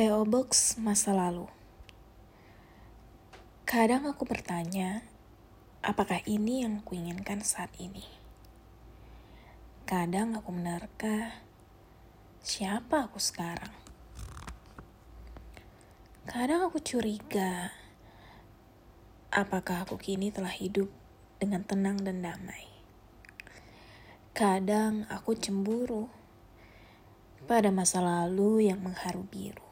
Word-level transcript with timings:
PO 0.00 0.24
Box 0.24 0.80
masa 0.80 1.12
lalu. 1.12 1.44
Kadang 3.68 4.08
aku 4.08 4.24
bertanya, 4.24 5.04
apakah 5.84 6.24
ini 6.24 6.64
yang 6.64 6.80
kuinginkan 6.80 7.44
saat 7.44 7.68
ini? 7.76 8.08
Kadang 9.84 10.40
aku 10.40 10.56
menerka, 10.56 11.44
siapa 12.40 13.12
aku 13.12 13.20
sekarang? 13.20 13.76
Kadang 16.24 16.64
aku 16.64 16.80
curiga, 16.80 17.68
apakah 19.28 19.84
aku 19.84 20.00
kini 20.00 20.32
telah 20.32 20.56
hidup 20.56 20.88
dengan 21.36 21.60
tenang 21.60 22.00
dan 22.00 22.24
damai? 22.24 22.72
Kadang 24.32 25.04
aku 25.12 25.36
cemburu 25.36 26.08
pada 27.44 27.68
masa 27.68 28.00
lalu 28.00 28.72
yang 28.72 28.80
mengharu 28.80 29.28
biru. 29.28 29.69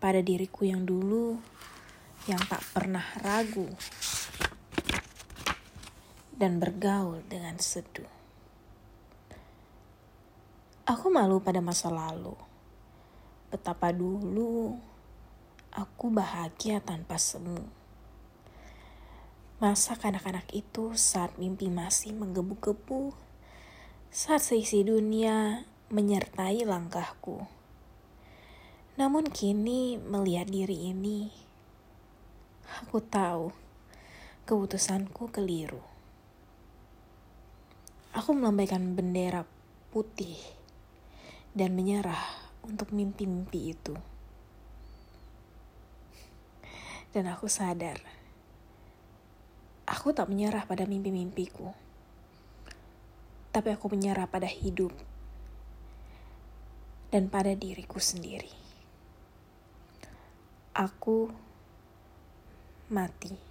Pada 0.00 0.24
diriku 0.24 0.64
yang 0.64 0.88
dulu 0.88 1.36
yang 2.24 2.40
tak 2.48 2.64
pernah 2.72 3.04
ragu 3.20 3.68
dan 6.32 6.56
bergaul 6.56 7.20
dengan 7.28 7.60
seduh. 7.60 8.08
Aku 10.88 11.12
malu 11.12 11.44
pada 11.44 11.60
masa 11.60 11.92
lalu. 11.92 12.32
Betapa 13.52 13.92
dulu 13.92 14.80
aku 15.68 16.08
bahagia 16.08 16.80
tanpa 16.80 17.20
semu. 17.20 17.60
Masa 19.60 20.00
kanak-kanak 20.00 20.48
itu 20.56 20.96
saat 20.96 21.36
mimpi 21.36 21.68
masih 21.68 22.16
menggebu-gebu, 22.16 23.12
saat 24.08 24.40
seisi 24.40 24.80
dunia 24.80 25.68
menyertai 25.92 26.64
langkahku. 26.64 27.59
Namun 29.00 29.32
kini 29.32 29.96
melihat 29.96 30.44
diri 30.52 30.92
ini, 30.92 31.32
aku 32.84 33.00
tahu 33.00 33.48
keputusanku 34.44 35.32
keliru. 35.32 35.80
Aku 38.12 38.36
melambaikan 38.36 38.92
bendera 38.92 39.48
putih 39.88 40.36
dan 41.56 41.72
menyerah 41.72 42.52
untuk 42.60 42.92
mimpi-mimpi 42.92 43.72
itu. 43.72 43.96
Dan 47.16 47.24
aku 47.32 47.48
sadar 47.48 47.96
Aku 49.88 50.12
tak 50.12 50.28
menyerah 50.28 50.68
pada 50.68 50.86
mimpi-mimpiku, 50.86 51.72
tapi 53.50 53.74
aku 53.74 53.90
menyerah 53.90 54.30
pada 54.30 54.46
hidup 54.46 54.94
dan 57.10 57.26
pada 57.26 57.56
diriku 57.58 57.98
sendiri. 57.98 58.69
Aku 60.74 61.26
mati. 62.94 63.49